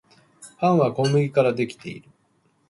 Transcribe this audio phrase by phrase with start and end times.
[0.57, 2.09] パンは小麦からできている